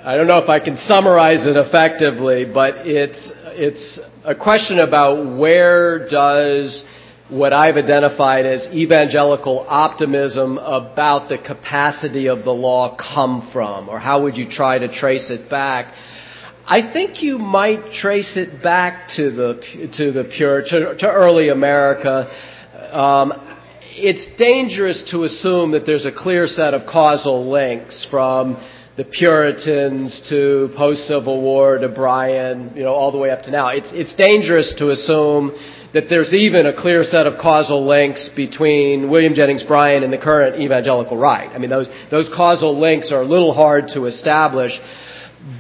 I 0.04 0.16
don't 0.16 0.26
know 0.26 0.38
if 0.38 0.48
I 0.48 0.58
can 0.58 0.76
summarize 0.76 1.46
it 1.46 1.56
effectively, 1.56 2.46
but 2.46 2.86
it's, 2.86 3.30
it's 3.58 4.00
a 4.24 4.36
question 4.36 4.78
about 4.78 5.36
where 5.36 6.08
does 6.08 6.84
what 7.28 7.52
I've 7.52 7.76
identified 7.76 8.46
as 8.46 8.66
evangelical 8.68 9.66
optimism 9.68 10.58
about 10.58 11.28
the 11.28 11.38
capacity 11.38 12.28
of 12.28 12.44
the 12.44 12.52
law 12.52 12.96
come 12.96 13.50
from, 13.52 13.88
or 13.88 13.98
how 13.98 14.22
would 14.22 14.36
you 14.36 14.48
try 14.48 14.78
to 14.78 14.88
trace 14.88 15.30
it 15.30 15.50
back? 15.50 15.92
I 16.66 16.92
think 16.92 17.22
you 17.22 17.38
might 17.38 17.92
trace 17.92 18.36
it 18.36 18.62
back 18.62 19.08
to 19.16 19.30
the 19.30 19.88
to 19.96 20.12
the 20.12 20.24
pure 20.24 20.62
to, 20.62 20.96
to 20.96 21.10
early 21.10 21.48
America. 21.48 22.30
Um, 22.92 23.32
it's 24.00 24.28
dangerous 24.38 25.02
to 25.10 25.24
assume 25.24 25.72
that 25.72 25.84
there's 25.84 26.06
a 26.06 26.12
clear 26.12 26.46
set 26.46 26.74
of 26.74 26.86
causal 26.86 27.50
links 27.50 28.06
from 28.08 28.56
the 28.98 29.04
Puritans 29.04 30.26
to 30.28 30.70
post 30.76 31.06
Civil 31.06 31.40
War 31.40 31.78
to 31.78 31.88
Bryan, 31.88 32.72
you 32.74 32.82
know, 32.82 32.92
all 32.92 33.12
the 33.12 33.18
way 33.18 33.30
up 33.30 33.42
to 33.42 33.52
now. 33.52 33.68
It's 33.68 33.92
it's 33.92 34.12
dangerous 34.14 34.74
to 34.78 34.90
assume 34.90 35.54
that 35.94 36.08
there's 36.10 36.34
even 36.34 36.66
a 36.66 36.74
clear 36.74 37.04
set 37.04 37.28
of 37.28 37.38
causal 37.40 37.86
links 37.86 38.28
between 38.34 39.08
William 39.08 39.34
Jennings 39.34 39.62
Bryan 39.62 40.02
and 40.02 40.12
the 40.12 40.18
current 40.18 40.60
evangelical 40.60 41.16
right. 41.16 41.48
I 41.48 41.58
mean, 41.58 41.70
those 41.70 41.88
those 42.10 42.28
causal 42.34 42.76
links 42.80 43.12
are 43.12 43.22
a 43.22 43.24
little 43.24 43.54
hard 43.54 43.86
to 43.94 44.06
establish. 44.06 44.72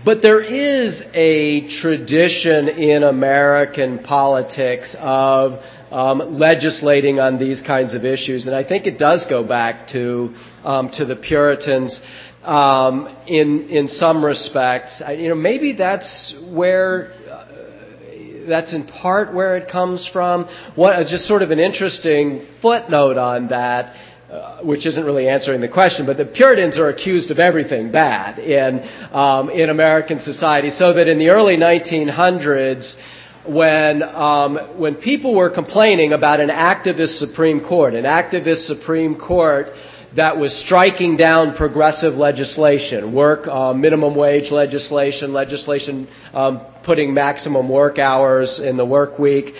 But 0.04 0.20
there 0.20 0.42
is 0.42 1.00
a 1.14 1.68
tradition 1.80 2.68
in 2.68 3.04
American 3.04 4.00
politics 4.00 4.96
of 4.98 5.62
um, 5.92 6.38
legislating 6.38 7.20
on 7.20 7.38
these 7.38 7.62
kinds 7.62 7.94
of 7.94 8.04
issues, 8.04 8.48
and 8.48 8.56
I 8.56 8.64
think 8.64 8.86
it 8.86 8.98
does 8.98 9.26
go 9.30 9.46
back 9.46 9.86
to 9.90 10.34
um, 10.64 10.90
to 10.94 11.04
the 11.04 11.14
Puritans 11.14 12.00
um, 12.48 13.14
in 13.26 13.68
in 13.68 13.88
some 13.88 14.24
respects. 14.24 15.02
I, 15.04 15.12
you 15.12 15.28
know, 15.28 15.34
maybe 15.34 15.74
that's 15.74 16.34
where 16.50 17.12
uh, 17.30 17.44
that's 18.48 18.72
in 18.72 18.86
part 18.86 19.34
where 19.34 19.56
it 19.58 19.70
comes 19.70 20.08
from. 20.10 20.48
What 20.74 21.06
just 21.06 21.28
sort 21.28 21.42
of 21.42 21.50
an 21.50 21.58
interesting 21.58 22.46
footnote 22.62 23.18
on 23.18 23.48
that 23.48 23.94
uh, 24.30 24.62
which 24.62 24.86
isn't 24.86 25.04
really 25.04 25.28
answering 25.28 25.60
the 25.60 25.68
question, 25.68 26.04
but 26.04 26.16
the 26.16 26.24
Puritans 26.26 26.78
are 26.78 26.88
accused 26.88 27.30
of 27.30 27.38
everything 27.38 27.92
bad 27.92 28.38
in 28.38 28.80
um, 29.12 29.50
in 29.50 29.68
American 29.68 30.18
society. 30.18 30.70
So 30.70 30.94
that 30.94 31.06
in 31.06 31.18
the 31.18 31.28
early 31.28 31.56
1900s, 31.56 32.94
when 33.46 34.02
um, 34.02 34.56
when 34.78 34.96
people 34.96 35.34
were 35.34 35.50
complaining 35.50 36.12
about 36.14 36.40
an 36.40 36.48
activist 36.48 37.18
Supreme 37.18 37.60
Court, 37.60 37.94
an 37.94 38.04
activist 38.04 38.66
Supreme 38.66 39.16
Court 39.16 39.66
that 40.16 40.38
was 40.38 40.54
striking 40.64 41.16
down 41.16 41.54
progressive 41.56 42.14
legislation, 42.14 43.14
work 43.14 43.46
uh, 43.46 43.72
minimum 43.74 44.14
wage 44.14 44.50
legislation, 44.50 45.32
legislation 45.32 46.08
um, 46.32 46.64
putting 46.84 47.12
maximum 47.12 47.68
work 47.68 47.98
hours 47.98 48.58
in 48.58 48.76
the 48.76 48.86
work 48.86 49.18
week 49.18 49.54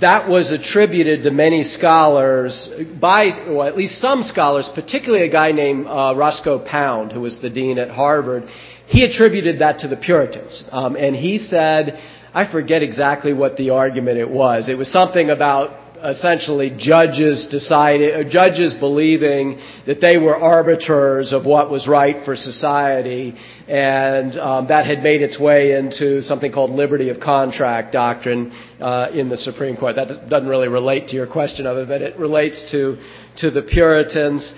that 0.00 0.28
was 0.28 0.50
attributed 0.50 1.22
to 1.22 1.30
many 1.30 1.62
scholars 1.62 2.68
by, 3.00 3.30
or 3.48 3.66
at 3.66 3.76
least 3.76 4.00
some 4.00 4.22
scholars, 4.22 4.68
particularly 4.74 5.26
a 5.26 5.32
guy 5.32 5.50
named 5.50 5.86
uh, 5.86 6.12
Roscoe 6.14 6.62
Pound, 6.64 7.12
who 7.12 7.20
was 7.20 7.40
the 7.40 7.48
dean 7.48 7.78
at 7.78 7.88
Harvard. 7.88 8.44
He 8.86 9.04
attributed 9.04 9.60
that 9.60 9.80
to 9.80 9.88
the 9.88 9.96
Puritans, 9.96 10.64
um, 10.70 10.94
and 10.96 11.16
he 11.16 11.38
said, 11.38 11.98
I 12.34 12.50
forget 12.50 12.82
exactly 12.82 13.32
what 13.32 13.56
the 13.56 13.70
argument 13.70 14.18
it 14.18 14.28
was. 14.28 14.68
It 14.68 14.76
was 14.76 14.92
something 14.92 15.30
about 15.30 15.87
essentially 16.04 16.74
judges 16.76 17.46
deciding, 17.50 18.14
uh, 18.14 18.28
judges 18.28 18.74
believing 18.74 19.58
that 19.86 20.00
they 20.00 20.16
were 20.18 20.36
arbiters 20.36 21.32
of 21.32 21.44
what 21.44 21.70
was 21.70 21.88
right 21.88 22.24
for 22.24 22.36
society, 22.36 23.34
and 23.66 24.36
um, 24.36 24.68
that 24.68 24.86
had 24.86 25.02
made 25.02 25.22
its 25.22 25.38
way 25.38 25.72
into 25.72 26.22
something 26.22 26.52
called 26.52 26.70
liberty 26.70 27.10
of 27.10 27.20
contract 27.20 27.92
doctrine 27.92 28.52
uh, 28.80 29.08
in 29.12 29.28
the 29.28 29.36
Supreme 29.36 29.76
Court. 29.76 29.96
That 29.96 30.28
doesn't 30.28 30.48
really 30.48 30.68
relate 30.68 31.08
to 31.08 31.16
your 31.16 31.26
question 31.26 31.66
of 31.66 31.76
it, 31.78 31.88
but 31.88 32.02
it 32.02 32.18
relates 32.18 32.70
to 32.70 32.96
to 33.38 33.50
the 33.50 33.62
Puritans. 33.62 34.52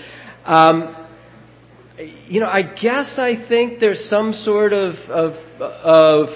Um, 0.45 0.97
you 2.27 2.41
know, 2.41 2.47
I 2.49 2.63
guess 2.63 3.19
I 3.19 3.47
think 3.49 3.79
there's 3.81 4.09
some 4.09 4.33
sort 4.33 4.73
of 4.73 4.95
of, 5.11 5.33
of 5.61 6.29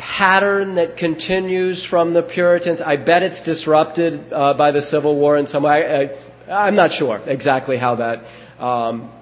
pattern 0.00 0.76
that 0.76 0.96
continues 0.96 1.86
from 1.88 2.14
the 2.14 2.22
Puritans. 2.22 2.80
I 2.80 2.96
bet 2.96 3.22
it's 3.22 3.42
disrupted 3.42 4.32
uh, 4.32 4.54
by 4.56 4.72
the 4.72 4.80
Civil 4.80 5.20
War 5.20 5.36
in 5.36 5.46
some 5.46 5.62
way. 5.62 6.10
I, 6.48 6.68
am 6.68 6.74
not 6.74 6.92
sure 6.92 7.20
exactly 7.26 7.76
how 7.76 7.96
that 7.96 8.62
um, 8.62 9.12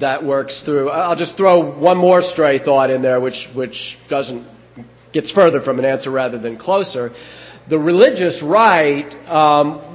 that 0.00 0.24
works 0.24 0.62
through. 0.64 0.90
I'll 0.90 1.16
just 1.16 1.36
throw 1.36 1.78
one 1.78 1.98
more 1.98 2.22
stray 2.22 2.62
thought 2.64 2.90
in 2.90 3.02
there, 3.02 3.20
which 3.20 3.48
which 3.54 3.98
doesn't 4.08 4.46
gets 5.12 5.32
further 5.32 5.60
from 5.60 5.78
an 5.78 5.84
answer 5.84 6.10
rather 6.10 6.38
than 6.38 6.56
closer. 6.56 7.10
The 7.68 7.78
religious 7.78 8.42
right 8.42 9.12
um, 9.26 9.87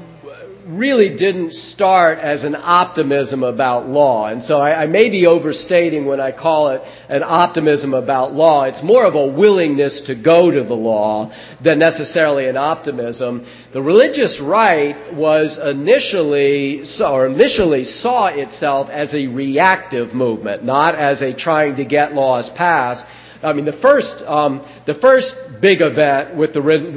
really 0.68 1.16
didn't 1.16 1.54
start 1.54 2.20
as 2.20 2.44
an 2.44 2.56
optimism 2.56 3.44
about 3.44 3.88
law. 3.88 4.28
And 4.28 4.42
so 4.42 4.60
I, 4.60 4.84
I, 4.84 4.86
may 4.86 5.10
be 5.10 5.26
overstating 5.26 6.06
when 6.06 6.20
I 6.20 6.32
call 6.32 6.70
it 6.70 6.82
an 7.10 7.24
optimism 7.24 7.94
about 7.94 8.34
law. 8.34 8.64
It's 8.64 8.84
more 8.84 9.06
of 9.06 9.16
a 9.16 9.28
willingness 9.28 10.04
to 10.08 10.16
go 10.16 10.52
to 10.52 10.64
the 10.64 10.74
law 10.74 11.34
than 11.64 11.80
necessarily 11.80 12.48
an 12.48 12.58
optimism. 12.58 13.46
The 13.74 13.82
religious 13.82 14.42
right 14.42 15.14
was 15.14 15.60
initially, 15.64 16.84
or 17.02 17.28
initially 17.28 17.84
saw 17.84 18.28
itself 18.28 18.90
as 18.90 19.14
a 19.14 19.28
reactive 19.28 20.14
movement, 20.14 20.64
not 20.64 20.96
as 20.96 21.22
a 21.22 21.36
trying 21.36 21.76
to 21.78 21.86
get 21.86 22.14
laws 22.14 22.50
passed 22.56 23.06
I 23.44 23.54
mean, 23.54 23.66
the 23.66 23.78
first, 23.82 24.24
um, 24.26 24.66
the 24.88 24.96
first 24.96 25.36
big 25.62 25.82
event 25.82 26.38
with 26.38 26.54
the, 26.54 26.62
re- 26.62 26.94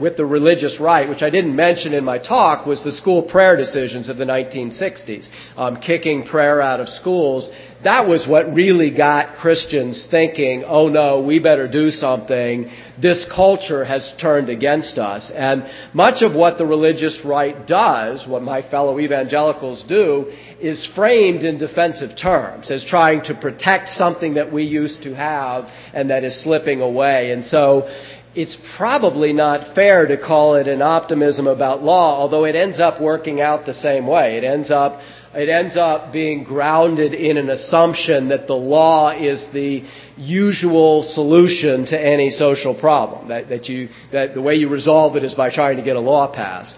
with 0.00 0.16
the 0.16 0.24
religious 0.24 0.78
right, 0.80 1.08
which 1.08 1.22
I 1.22 1.30
didn't 1.30 1.54
mention 1.54 1.92
in 1.92 2.04
my 2.04 2.18
talk, 2.18 2.66
was 2.66 2.82
the 2.82 2.92
school 2.92 3.22
prayer 3.22 3.56
decisions 3.56 4.08
of 4.08 4.16
the 4.16 4.24
1960s, 4.24 5.28
um, 5.56 5.76
kicking 5.76 6.24
prayer 6.24 6.62
out 6.62 6.80
of 6.80 6.88
schools 6.88 7.50
that 7.84 8.08
was 8.08 8.26
what 8.26 8.54
really 8.54 8.90
got 8.90 9.36
Christians 9.36 10.06
thinking, 10.10 10.64
oh 10.66 10.88
no, 10.88 11.20
we 11.20 11.38
better 11.38 11.68
do 11.70 11.90
something. 11.90 12.70
This 13.00 13.26
culture 13.34 13.84
has 13.84 14.14
turned 14.18 14.48
against 14.48 14.96
us. 14.96 15.30
And 15.34 15.64
much 15.92 16.22
of 16.22 16.34
what 16.34 16.56
the 16.56 16.64
religious 16.64 17.20
right 17.24 17.66
does, 17.66 18.26
what 18.26 18.42
my 18.42 18.62
fellow 18.68 18.98
evangelicals 18.98 19.84
do, 19.86 20.32
is 20.60 20.86
framed 20.94 21.42
in 21.42 21.58
defensive 21.58 22.16
terms 22.16 22.70
as 22.70 22.84
trying 22.84 23.22
to 23.24 23.34
protect 23.34 23.88
something 23.88 24.34
that 24.34 24.52
we 24.52 24.62
used 24.62 25.02
to 25.02 25.14
have 25.14 25.64
and 25.92 26.10
that 26.10 26.24
is 26.24 26.42
slipping 26.42 26.80
away. 26.80 27.32
And 27.32 27.44
so 27.44 27.88
it's 28.34 28.56
probably 28.76 29.32
not 29.32 29.74
fair 29.74 30.06
to 30.06 30.16
call 30.16 30.56
it 30.56 30.66
an 30.66 30.82
optimism 30.82 31.46
about 31.46 31.82
law, 31.82 32.18
although 32.18 32.44
it 32.44 32.56
ends 32.56 32.80
up 32.80 33.00
working 33.00 33.40
out 33.40 33.66
the 33.66 33.74
same 33.74 34.06
way. 34.06 34.36
It 34.36 34.44
ends 34.44 34.70
up 34.70 35.00
it 35.34 35.48
ends 35.48 35.76
up 35.76 36.12
being 36.12 36.44
grounded 36.44 37.12
in 37.12 37.36
an 37.38 37.50
assumption 37.50 38.28
that 38.28 38.46
the 38.46 38.54
law 38.54 39.10
is 39.10 39.48
the 39.52 39.82
usual 40.16 41.02
solution 41.02 41.86
to 41.86 42.00
any 42.00 42.30
social 42.30 42.78
problem. 42.78 43.28
That, 43.28 43.48
that 43.48 43.68
you, 43.68 43.88
that 44.12 44.34
the 44.34 44.42
way 44.42 44.54
you 44.54 44.68
resolve 44.68 45.16
it 45.16 45.24
is 45.24 45.34
by 45.34 45.52
trying 45.52 45.76
to 45.78 45.82
get 45.82 45.96
a 45.96 46.00
law 46.00 46.32
passed. 46.32 46.76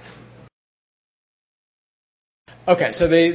Okay, 2.69 2.91
so 2.91 3.07
the, 3.07 3.31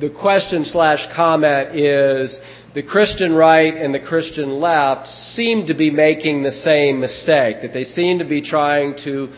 the, 0.00 0.08
the 0.08 0.14
question 0.18 0.64
slash 0.64 1.06
comment 1.14 1.76
is 1.76 2.40
the 2.72 2.82
Christian 2.82 3.34
right 3.34 3.74
and 3.74 3.94
the 3.94 4.00
Christian 4.00 4.58
left 4.58 5.06
seem 5.06 5.66
to 5.66 5.74
be 5.74 5.90
making 5.90 6.44
the 6.44 6.50
same 6.50 6.98
mistake, 6.98 7.58
that 7.60 7.74
they 7.74 7.84
seem 7.84 8.20
to 8.20 8.24
be 8.24 8.40
trying 8.40 8.96
to 9.04 9.28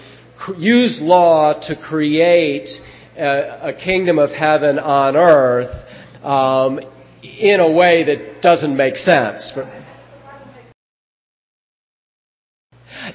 use 0.56 1.00
law 1.02 1.54
to 1.66 1.74
create 1.74 2.68
a, 3.16 3.70
a 3.70 3.72
kingdom 3.72 4.20
of 4.20 4.30
heaven 4.30 4.78
on 4.78 5.16
earth 5.16 5.74
um, 6.22 6.78
in 7.24 7.58
a 7.58 7.72
way 7.72 8.04
that 8.04 8.42
doesn't 8.42 8.76
make 8.76 8.94
sense. 8.94 9.58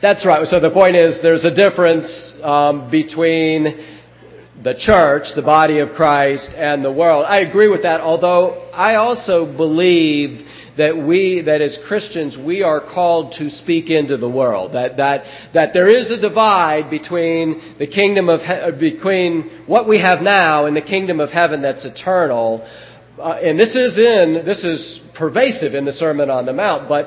That's 0.01 0.25
right. 0.25 0.45
So 0.45 0.59
the 0.59 0.71
point 0.71 0.97
is, 0.97 1.21
there's 1.21 1.45
a 1.45 1.55
difference 1.55 2.33
um, 2.43 2.91
between 2.91 3.96
the 4.67 4.77
church, 4.77 5.27
the 5.33 5.41
body 5.41 5.79
of 5.79 5.91
Christ, 5.91 6.49
and 6.53 6.83
the 6.83 6.91
world. 6.91 7.25
I 7.25 7.39
agree 7.39 7.69
with 7.69 7.83
that, 7.83 8.01
although 8.01 8.69
I 8.73 8.95
also 8.95 9.45
believe 9.45 10.45
that 10.77 10.97
we, 10.97 11.41
that 11.45 11.61
as 11.61 11.79
Christians, 11.87 12.37
we 12.37 12.63
are 12.63 12.81
called 12.81 13.35
to 13.39 13.49
speak 13.49 13.89
into 13.89 14.17
the 14.17 14.29
world. 14.29 14.73
That, 14.73 14.97
that, 14.97 15.23
that 15.53 15.73
there 15.73 15.89
is 15.89 16.11
a 16.11 16.19
divide 16.19 16.89
between 16.89 17.77
the 17.79 17.87
kingdom 17.87 18.27
of, 18.27 18.41
between 18.77 19.63
what 19.67 19.87
we 19.87 20.01
have 20.01 20.21
now 20.21 20.65
and 20.65 20.75
the 20.75 20.81
kingdom 20.81 21.21
of 21.21 21.29
heaven 21.29 21.61
that's 21.61 21.85
eternal. 21.85 22.67
Uh, 23.17 23.39
and 23.41 23.57
this 23.57 23.73
is 23.73 23.97
in, 23.97 24.43
this 24.45 24.65
is 24.65 25.01
pervasive 25.15 25.75
in 25.75 25.85
the 25.85 25.93
Sermon 25.93 26.29
on 26.29 26.45
the 26.45 26.53
Mount, 26.53 26.89
but 26.89 27.05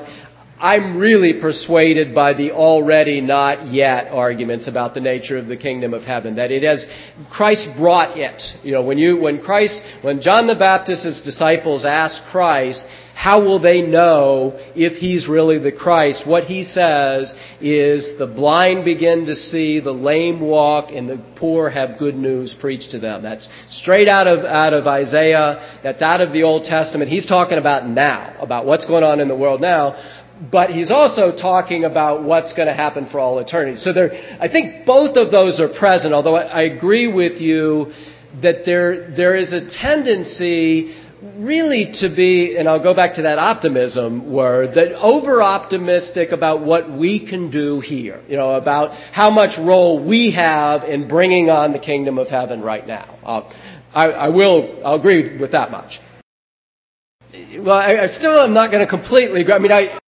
I'm 0.61 0.97
really 0.97 1.41
persuaded 1.41 2.13
by 2.13 2.33
the 2.33 2.51
already 2.51 3.19
not 3.19 3.73
yet 3.73 4.09
arguments 4.11 4.67
about 4.67 4.93
the 4.93 4.99
nature 4.99 5.39
of 5.39 5.47
the 5.47 5.57
kingdom 5.57 5.95
of 5.95 6.03
heaven. 6.03 6.35
That 6.35 6.51
it 6.51 6.61
has, 6.61 6.85
Christ 7.31 7.67
brought 7.77 8.15
it. 8.15 8.43
You 8.63 8.73
know, 8.73 8.83
when 8.83 8.99
you, 8.99 9.17
when 9.17 9.41
Christ, 9.41 9.81
when 10.03 10.21
John 10.21 10.45
the 10.45 10.53
Baptist's 10.53 11.23
disciples 11.23 11.83
asked 11.83 12.21
Christ, 12.31 12.85
how 13.15 13.43
will 13.43 13.59
they 13.59 13.81
know 13.81 14.53
if 14.75 14.93
he's 14.93 15.27
really 15.27 15.59
the 15.59 15.71
Christ? 15.71 16.27
What 16.27 16.45
he 16.45 16.63
says 16.63 17.33
is 17.59 18.17
the 18.17 18.25
blind 18.25 18.85
begin 18.85 19.25
to 19.27 19.35
see, 19.35 19.79
the 19.79 19.91
lame 19.91 20.39
walk, 20.39 20.91
and 20.91 21.09
the 21.09 21.23
poor 21.37 21.69
have 21.69 21.99
good 21.99 22.15
news 22.15 22.55
preached 22.59 22.91
to 22.91 22.99
them. 22.99 23.21
That's 23.21 23.47
straight 23.69 24.07
out 24.07 24.27
of, 24.27 24.45
out 24.45 24.73
of 24.73 24.87
Isaiah. 24.87 25.79
That's 25.83 26.01
out 26.01 26.21
of 26.21 26.31
the 26.31 26.43
Old 26.43 26.63
Testament. 26.63 27.11
He's 27.11 27.27
talking 27.27 27.57
about 27.57 27.87
now, 27.87 28.35
about 28.39 28.65
what's 28.65 28.87
going 28.87 29.03
on 29.03 29.19
in 29.19 29.27
the 29.27 29.35
world 29.35 29.61
now 29.61 30.17
but 30.49 30.71
he's 30.71 30.89
also 30.89 31.35
talking 31.35 31.83
about 31.83 32.23
what's 32.23 32.53
going 32.53 32.67
to 32.67 32.73
happen 32.73 33.07
for 33.11 33.19
all 33.19 33.37
eternity. 33.39 33.77
So 33.77 33.93
there, 33.93 34.11
I 34.39 34.47
think 34.47 34.85
both 34.85 35.17
of 35.17 35.31
those 35.31 35.59
are 35.59 35.69
present, 35.69 36.13
although 36.13 36.35
I, 36.35 36.43
I 36.43 36.61
agree 36.63 37.07
with 37.07 37.39
you 37.39 37.93
that 38.41 38.65
there, 38.65 39.11
there 39.15 39.35
is 39.35 39.53
a 39.53 39.69
tendency 39.69 40.95
really 41.37 41.91
to 41.99 42.09
be, 42.15 42.57
and 42.57 42.67
I'll 42.67 42.81
go 42.81 42.95
back 42.95 43.15
to 43.15 43.23
that 43.23 43.37
optimism 43.37 44.33
word, 44.33 44.73
that 44.73 44.93
over 44.93 45.43
optimistic 45.43 46.31
about 46.31 46.65
what 46.65 46.91
we 46.91 47.27
can 47.27 47.51
do 47.51 47.79
here, 47.79 48.23
you 48.27 48.37
know, 48.37 48.51
about 48.55 48.91
how 49.13 49.29
much 49.29 49.59
role 49.59 50.03
we 50.03 50.31
have 50.31 50.83
in 50.83 51.07
bringing 51.07 51.49
on 51.49 51.73
the 51.73 51.79
kingdom 51.79 52.17
of 52.17 52.27
heaven 52.27 52.61
right 52.61 52.87
now. 52.87 53.19
I, 53.93 54.07
I 54.07 54.29
will, 54.29 54.81
I'll 54.83 54.95
agree 54.95 55.37
with 55.39 55.51
that 55.51 55.69
much. 55.69 55.99
Well, 57.59 57.77
I, 57.77 58.03
I 58.03 58.07
still 58.07 58.41
am 58.41 58.53
not 58.53 58.71
going 58.71 58.83
to 58.83 58.89
completely 58.89 59.41
agree. 59.41 59.53
I 59.53 59.59
mean, 59.59 59.71
I, 59.71 59.99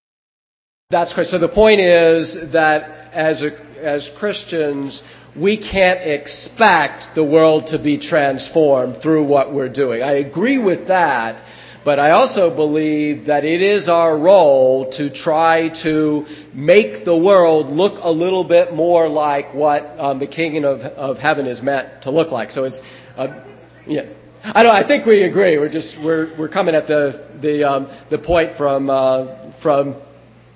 that's 0.93 1.11
correct. 1.11 1.31
So 1.31 1.39
the 1.39 1.49
point 1.49 1.81
is 1.81 2.37
that 2.53 3.11
as, 3.11 3.41
a, 3.41 3.51
as 3.83 4.11
Christians, 4.19 5.01
we 5.35 5.57
can't 5.57 5.99
expect 6.01 7.15
the 7.15 7.23
world 7.23 7.67
to 7.67 7.81
be 7.81 7.97
transformed 7.97 9.01
through 9.01 9.25
what 9.25 9.53
we're 9.53 9.73
doing. 9.73 10.03
I 10.03 10.13
agree 10.27 10.59
with 10.59 10.87
that, 10.89 11.43
but 11.83 11.97
I 11.97 12.11
also 12.11 12.55
believe 12.55 13.25
that 13.25 13.43
it 13.43 13.61
is 13.61 13.89
our 13.89 14.15
role 14.17 14.91
to 14.91 15.11
try 15.11 15.69
to 15.81 16.25
make 16.53 17.05
the 17.05 17.17
world 17.17 17.73
look 17.73 17.97
a 17.99 18.11
little 18.11 18.43
bit 18.43 18.73
more 18.73 19.09
like 19.09 19.51
what 19.53 19.81
um, 19.99 20.19
the 20.19 20.27
kingdom 20.27 20.63
of, 20.63 20.81
of 20.81 21.17
heaven 21.17 21.47
is 21.47 21.61
meant 21.63 22.03
to 22.03 22.11
look 22.11 22.31
like. 22.31 22.51
So 22.51 22.65
it's, 22.65 22.79
uh, 23.17 23.43
yeah. 23.87 24.13
I 24.45 24.61
don't. 24.61 24.75
I 24.75 24.85
think 24.85 25.05
we 25.05 25.23
agree. 25.23 25.57
We're 25.57 25.69
just 25.69 25.95
we're 26.03 26.37
we're 26.37 26.49
coming 26.49 26.75
at 26.75 26.85
the 26.85 27.39
the 27.41 27.63
um, 27.63 27.87
the 28.11 28.17
point 28.17 28.57
from 28.57 28.89
uh, 28.89 29.53
from 29.61 29.95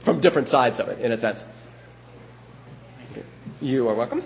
from 0.07 0.21
different 0.21 0.47
sides 0.47 0.79
of 0.79 0.87
it, 0.87 0.99
in 1.01 1.11
a 1.11 1.17
sense. 1.17 1.43
You 3.59 3.89
are 3.89 3.95
welcome. 3.95 4.21